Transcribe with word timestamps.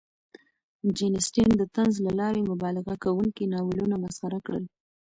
جین 0.95 1.13
اسټن 1.21 1.49
د 1.57 1.61
طنز 1.75 1.95
له 2.05 2.11
لارې 2.19 2.41
مبالغه 2.51 2.93
کوونکي 3.03 3.43
ناولونه 3.53 3.95
مسخره 4.03 4.39
کړل. 4.45 4.63